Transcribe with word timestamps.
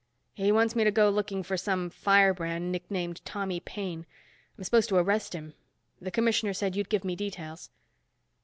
"He 0.33 0.51
wants 0.51 0.75
me 0.75 0.83
to 0.83 0.89
go 0.89 1.11
looking 1.11 1.43
for 1.43 1.55
some 1.57 1.91
firebrand 1.91 2.71
nicknamed 2.71 3.23
Tommy 3.23 3.59
Paine. 3.59 4.07
I'm 4.57 4.63
supposed 4.63 4.89
to 4.89 4.95
arrest 4.95 5.33
him. 5.35 5.53
The 6.01 6.09
commissioner 6.09 6.53
said 6.53 6.75
you'd 6.75 6.89
give 6.89 7.05
me 7.05 7.15
details." 7.15 7.69